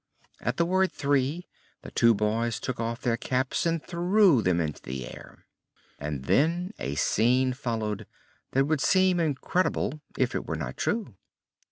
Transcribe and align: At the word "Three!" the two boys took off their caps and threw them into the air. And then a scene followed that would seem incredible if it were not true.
At 0.39 0.57
the 0.57 0.65
word 0.65 0.91
"Three!" 0.91 1.47
the 1.83 1.91
two 1.91 2.15
boys 2.15 2.59
took 2.59 2.79
off 2.79 3.01
their 3.01 3.17
caps 3.17 3.67
and 3.67 3.85
threw 3.85 4.41
them 4.41 4.59
into 4.59 4.81
the 4.81 5.05
air. 5.05 5.45
And 5.99 6.25
then 6.25 6.71
a 6.79 6.95
scene 6.95 7.53
followed 7.53 8.07
that 8.53 8.65
would 8.65 8.81
seem 8.81 9.19
incredible 9.19 10.01
if 10.17 10.33
it 10.33 10.47
were 10.47 10.55
not 10.55 10.75
true. 10.75 11.13